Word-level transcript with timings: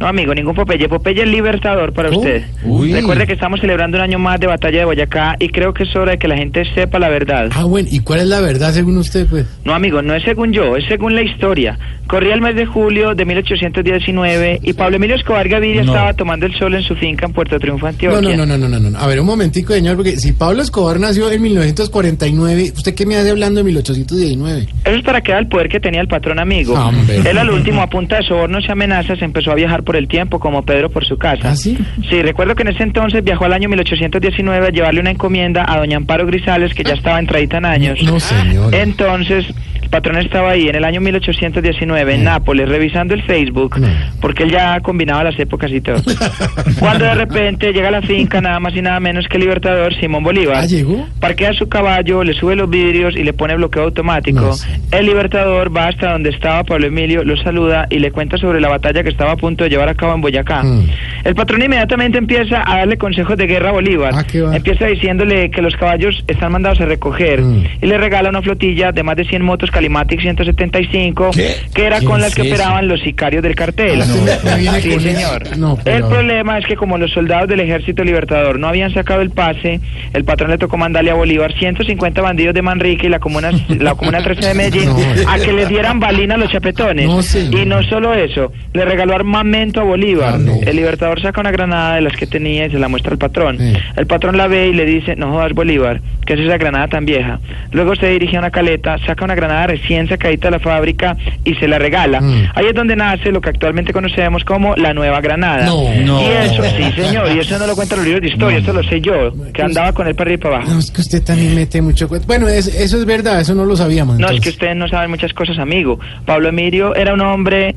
No, 0.00 0.06
amigo, 0.06 0.34
ningún 0.34 0.54
Popeye. 0.54 0.88
Popeye 0.88 1.22
es 1.22 1.28
libertador 1.28 1.92
para 1.92 2.10
usted. 2.10 2.42
Uy. 2.64 2.92
Recuerde 2.92 3.26
que 3.26 3.32
estamos 3.34 3.60
celebrando 3.60 3.96
un 3.98 4.02
año 4.04 4.18
más 4.18 4.40
de 4.40 4.46
batalla 4.46 4.78
de 4.80 4.84
Boyacá 4.84 5.36
y 5.38 5.48
creo 5.48 5.72
que 5.72 5.84
es 5.84 5.94
hora 5.96 6.12
de 6.12 6.18
que 6.18 6.28
la 6.28 6.36
gente 6.36 6.64
sepa 6.74 6.98
la 6.98 7.08
verdad. 7.08 7.50
Ah, 7.54 7.64
bueno, 7.64 7.88
¿y 7.90 8.00
cuál 8.00 8.20
es 8.20 8.26
la 8.26 8.40
verdad 8.40 8.72
según 8.72 8.96
usted, 8.98 9.26
pues? 9.28 9.46
No, 9.64 9.74
amigo, 9.74 10.02
no 10.02 10.14
es 10.14 10.22
según 10.24 10.52
yo, 10.52 10.76
es 10.76 10.84
según 10.88 11.14
la 11.14 11.22
historia. 11.22 11.78
Corría 12.06 12.34
el 12.34 12.40
mes 12.42 12.54
de 12.54 12.66
julio 12.66 13.14
de 13.14 13.24
1819 13.24 14.60
y 14.62 14.72
Pablo 14.74 14.96
Emilio 14.96 15.16
Escobar 15.16 15.48
Gaviria 15.48 15.82
No. 15.84 15.92
estaba 15.92 16.12
tomando 16.14 16.44
el 16.46 16.54
sol 16.54 16.74
en 16.74 16.82
su 16.82 16.94
finca 16.96 17.24
en 17.26 17.32
Puerto 17.32 17.58
Triunfo, 17.58 17.86
Antioquia. 17.86 18.20
no, 18.20 18.36
no, 18.36 18.58
no, 18.58 18.68
no, 18.68 18.78
no, 18.78 18.90
no. 18.90 18.98
A 18.98 19.06
ver, 19.06 19.20
un 19.20 19.26
momentico, 19.26 19.72
señor, 19.72 19.96
porque 19.96 20.16
si 20.18 20.32
Pablo 20.32 20.60
Escobar 20.62 21.00
nació 21.00 21.30
en 21.30 21.40
1949, 21.42 22.72
¿usted 22.76 22.94
qué 22.94 23.06
me 23.06 23.16
hace 23.16 23.30
hablando 23.30 23.60
de 23.60 23.64
1819? 23.64 24.68
Eso 24.84 24.96
es 24.96 25.02
para 25.02 25.20
que 25.22 25.32
da 25.32 25.38
el 25.38 25.46
poder 25.48 25.68
que 25.68 25.80
tenía 25.80 26.00
el 26.00 26.08
patrón 26.08 26.38
amigo. 26.38 26.74
Hombre. 26.74 27.18
Él 27.28 27.38
al 27.38 27.50
último, 27.50 27.80
a 27.82 27.88
punta 27.88 28.16
de 28.16 28.22
sobornos 28.24 28.64
y 28.68 28.70
amenazas, 28.72 29.20
empezó 29.22 29.52
a 29.52 29.53
viajar 29.54 29.82
por 29.82 29.96
el 29.96 30.08
tiempo 30.08 30.38
como 30.40 30.62
Pedro 30.62 30.90
por 30.90 31.04
su 31.04 31.16
casa. 31.18 31.50
¿Ah, 31.50 31.56
sí? 31.56 31.78
Sí, 32.08 32.22
recuerdo 32.22 32.54
que 32.54 32.62
en 32.62 32.68
ese 32.68 32.82
entonces 32.82 33.22
viajó 33.24 33.44
al 33.44 33.52
año 33.52 33.68
1819 33.68 34.66
a 34.66 34.70
llevarle 34.70 35.00
una 35.00 35.10
encomienda 35.10 35.64
a 35.66 35.78
doña 35.78 35.96
Amparo 35.96 36.26
Grisales, 36.26 36.74
que 36.74 36.84
ya 36.84 36.94
estaba 36.94 37.18
entradita 37.18 37.58
en 37.58 37.64
años. 37.64 38.02
No, 38.02 38.18
señor. 38.20 38.74
Entonces, 38.74 39.46
el 39.82 39.88
patrón 39.90 40.16
estaba 40.18 40.50
ahí 40.50 40.68
en 40.68 40.74
el 40.76 40.84
año 40.84 41.00
1819 41.00 42.14
en 42.14 42.20
Mm. 42.22 42.24
Nápoles, 42.24 42.68
revisando 42.68 43.14
el 43.14 43.22
Facebook, 43.22 43.78
No. 43.78 43.86
porque 44.20 44.44
él 44.44 44.50
ya 44.50 44.80
combinaba 44.80 45.24
las 45.24 45.38
épocas 45.38 45.70
y 45.70 45.80
todo. 45.80 45.96
Cuando 46.78 47.04
de 47.04 47.14
repente 47.14 47.72
llega 47.72 47.88
a 47.88 47.90
la 47.92 48.02
finca 48.02 48.40
nada 48.40 48.58
más 48.60 48.74
y 48.74 48.82
nada 48.82 48.98
menos 49.00 49.26
que 49.28 49.36
el 49.36 49.42
libertador 49.42 49.94
Simón 50.00 50.24
Bolívar. 50.24 50.56
¿Ah, 50.56 50.66
llegó? 50.66 51.06
Parquea 51.20 51.52
su 51.52 51.68
caballo, 51.68 52.24
le 52.24 52.34
sube 52.34 52.56
los 52.56 52.68
vidrios 52.70 53.14
y 53.16 53.22
le 53.24 53.32
pone 53.32 53.54
bloqueo 53.56 53.82
automático. 53.84 54.40
No. 54.40 54.54
El 54.98 55.06
libertador 55.06 55.74
va 55.76 55.88
hasta 55.88 56.12
donde 56.12 56.30
estaba 56.30 56.64
Pablo 56.64 56.86
Emilio, 56.86 57.24
lo 57.24 57.36
saluda 57.36 57.86
y 57.90 57.98
le 57.98 58.10
cuenta 58.10 58.36
sobre 58.38 58.60
la 58.60 58.68
batalla 58.68 59.02
que 59.02 59.10
estaba 59.10 59.32
a 59.32 59.36
punto 59.44 59.64
de 59.64 59.70
llevar 59.70 59.90
a 59.90 59.94
cabo 59.94 60.14
en 60.14 60.22
Boyacá. 60.22 60.62
Mm. 60.62 60.88
El 61.24 61.34
patrón 61.34 61.62
inmediatamente 61.62 62.18
empieza 62.18 62.62
a 62.66 62.78
darle 62.78 62.98
consejos 62.98 63.36
de 63.36 63.46
guerra 63.46 63.70
a 63.70 63.72
Bolívar. 63.72 64.12
Ah. 64.14 64.24
Empieza 64.54 64.86
diciéndole 64.86 65.50
que 65.50 65.62
los 65.62 65.74
caballos 65.76 66.22
están 66.28 66.52
mandados 66.52 66.80
a 66.80 66.84
recoger 66.86 67.40
Mm. 67.42 67.64
y 67.82 67.86
le 67.86 67.98
regala 67.98 68.28
una 68.28 68.42
flotilla 68.42 68.92
de 68.92 69.02
más 69.02 69.16
de 69.16 69.24
100 69.24 69.42
motos 69.42 69.70
Calimatic 69.70 70.20
175 70.20 71.30
¿Qué? 71.32 71.54
que 71.74 71.86
era 71.86 72.00
¿Qué 72.00 72.06
con 72.06 72.20
las 72.20 72.30
es 72.30 72.34
que 72.36 72.52
operaban 72.52 72.88
los 72.88 73.00
sicarios 73.00 73.42
del 73.42 73.54
cartel. 73.54 74.02
Ah, 74.02 74.06
no, 74.06 74.74
Sí, 74.80 75.00
señor. 75.00 75.42
pero- 75.84 75.96
El 75.96 76.04
problema 76.04 76.58
es 76.58 76.66
que 76.66 76.76
como 76.76 76.98
los 76.98 77.10
soldados 77.12 77.48
del 77.48 77.60
ejército 77.60 78.04
libertador 78.04 78.58
no 78.58 78.68
habían 78.68 78.92
sacado 78.92 79.22
el 79.22 79.30
pase, 79.30 79.80
el 80.12 80.24
patrón 80.24 80.50
le 80.50 80.58
tocó 80.58 80.76
mandarle 80.76 81.10
a 81.10 81.14
Bolívar 81.14 81.52
150 81.58 82.20
bandidos 82.20 82.54
de 82.54 82.62
Manrique 82.62 83.06
y 83.06 83.10
la 83.10 83.18
comuna, 83.18 83.50
la 83.78 83.94
comuna 83.94 84.22
13 84.22 84.48
de 84.48 84.54
Medellín 84.54 84.88
No. 84.90 84.96
a 85.30 85.38
que 85.38 85.52
les 85.52 85.68
dieran 85.68 86.00
balina 86.00 86.34
a 86.34 86.38
los 86.38 86.50
chapetones. 86.50 87.08
Y 87.52 87.64
no 87.66 87.82
solo 87.84 88.12
eso, 88.14 88.52
le 88.72 88.84
regaló 88.84 89.14
armamento 89.14 89.80
a 89.80 89.84
Bolívar. 89.84 90.34
Ah, 90.34 90.38
no. 90.38 90.54
El 90.64 90.76
libertador 90.76 91.13
saca 91.20 91.40
una 91.40 91.50
granada 91.50 91.96
de 91.96 92.00
las 92.02 92.14
que 92.16 92.26
tenía 92.26 92.66
y 92.66 92.70
se 92.70 92.78
la 92.78 92.88
muestra 92.88 93.12
al 93.12 93.18
patrón. 93.18 93.58
Sí. 93.58 93.72
El 93.96 94.06
patrón 94.06 94.36
la 94.36 94.46
ve 94.46 94.68
y 94.68 94.72
le 94.72 94.84
dice, 94.84 95.16
no 95.16 95.30
jodas 95.32 95.52
Bolívar, 95.52 96.00
¿qué 96.26 96.34
es 96.34 96.40
esa 96.40 96.56
granada 96.58 96.88
tan 96.88 97.04
vieja? 97.04 97.40
Luego 97.72 97.94
se 97.96 98.08
dirige 98.08 98.36
a 98.36 98.40
una 98.40 98.50
caleta, 98.50 98.98
saca 99.06 99.24
una 99.24 99.34
granada 99.34 99.66
recién 99.68 100.08
sacadita 100.08 100.48
de 100.48 100.52
la 100.52 100.58
fábrica 100.58 101.16
y 101.44 101.54
se 101.54 101.68
la 101.68 101.78
regala. 101.78 102.20
Mm. 102.20 102.44
Ahí 102.54 102.66
es 102.66 102.74
donde 102.74 102.96
nace 102.96 103.30
lo 103.32 103.40
que 103.40 103.50
actualmente 103.50 103.92
conocemos 103.92 104.44
como 104.44 104.74
la 104.76 104.94
nueva 104.94 105.20
granada. 105.20 105.66
No. 105.66 105.84
No. 106.04 106.20
Y 106.22 106.26
eso, 106.26 106.62
sí 106.76 106.92
señor, 107.02 107.28
y 107.34 107.38
eso 107.40 107.58
no 107.58 107.66
lo 107.66 107.74
cuentan 107.74 107.98
los 107.98 108.06
libros 108.06 108.22
de 108.22 108.28
historia, 108.28 108.58
eso 108.58 108.72
lo 108.72 108.82
sé 108.84 109.00
yo, 109.00 109.32
que 109.52 109.62
andaba 109.62 109.92
con 109.92 110.06
él 110.06 110.14
para 110.14 110.28
arriba 110.30 110.34
y 110.34 110.42
para 110.42 110.56
abajo. 110.56 110.72
No, 110.72 110.78
es 110.78 110.90
que 110.90 111.00
usted 111.00 111.22
también 111.22 111.54
mete 111.54 111.80
mucho. 111.82 112.08
Bueno, 112.26 112.48
es- 112.48 112.66
eso 112.68 112.98
es 112.98 113.04
verdad, 113.04 113.40
eso 113.40 113.54
no 113.54 113.64
lo 113.64 113.76
sabíamos. 113.76 114.18
No, 114.18 114.28
es 114.28 114.40
que 114.40 114.48
ustedes 114.50 114.76
no 114.76 114.88
saben 114.88 115.10
muchas 115.10 115.32
cosas, 115.32 115.58
amigo. 115.58 115.98
Pablo 116.26 116.48
Emilio 116.48 116.94
era 116.94 117.14
un 117.14 117.20
hombre, 117.20 117.74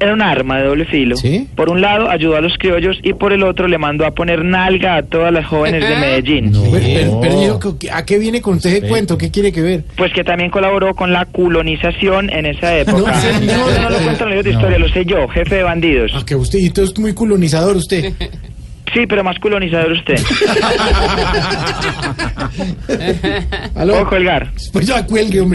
era 0.00 0.12
un 0.12 0.22
arma 0.22 0.58
de 0.58 0.64
doble 0.64 0.84
filo. 0.86 1.16
¿Sí? 1.16 1.48
Por 1.54 1.68
un 1.68 1.80
lado 1.80 2.08
ayudó 2.10 2.36
a 2.36 2.40
los 2.40 2.56
criollos 2.58 2.98
y 3.02 3.12
por 3.12 3.32
el 3.32 3.42
otro 3.42 3.68
le 3.68 3.78
mandó 3.78 4.06
a 4.06 4.10
poner 4.12 4.44
nalga 4.44 4.96
a 4.96 5.02
todas 5.02 5.32
las 5.32 5.46
jóvenes 5.46 5.86
de 5.86 5.96
Medellín. 5.96 6.52
No, 6.52 6.62
pero, 6.70 6.84
pero- 6.86 7.20
pero 7.20 7.40
dijo 7.40 7.78
que- 7.78 7.90
¿a 7.90 8.04
qué 8.04 8.18
viene 8.18 8.40
con 8.40 8.56
usted 8.56 8.70
ese 8.76 8.88
cuento? 8.88 9.18
¿Qué 9.18 9.30
quiere 9.30 9.52
que 9.52 9.62
ver? 9.62 9.84
Pues 9.96 10.12
que 10.12 10.24
también 10.24 10.50
colaboró 10.50 10.94
con 10.94 11.12
la 11.12 11.26
colonización 11.26 12.30
en 12.30 12.46
esa 12.46 12.76
época. 12.78 12.98
No, 13.12 13.20
señor. 13.20 13.70
Eso 13.70 13.82
no 13.82 13.90
lo 13.90 13.98
cuentan 13.98 14.28
los 14.28 14.36
libros 14.36 14.44
de 14.44 14.50
historia, 14.52 14.78
lo 14.78 14.88
sé 14.88 15.04
yo, 15.04 15.28
jefe 15.28 15.54
de 15.56 15.62
bandidos. 15.62 16.12
Ah, 16.14 16.22
que 16.26 16.34
usted, 16.36 16.58
y 16.58 16.66
es 16.66 16.98
muy 16.98 17.12
colonizador 17.14 17.76
usted. 17.76 18.12
Sí, 18.94 19.00
pero 19.08 19.24
más 19.24 19.36
colonizador 19.40 19.92
usted. 19.92 20.16
¿Aló? 23.74 23.92
Puedo 23.94 24.08
colgar. 24.08 24.50
Pues 24.72 24.86
ya 24.86 25.04
cuelgue, 25.04 25.40
hombre. 25.40 25.54